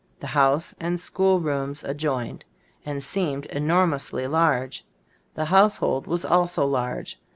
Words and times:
The 0.19 0.25
house 0.33 0.73
and 0.79 0.99
school 0.99 1.39
rooms 1.39 1.83
adjoined, 1.83 2.43
and 2.83 3.03
seemed 3.03 3.45
enormously 3.45 4.25
large. 4.25 4.83
The 5.35 5.45
household 5.45 6.07
was 6.07 6.25
also 6.25 6.65
large. 6.65 7.19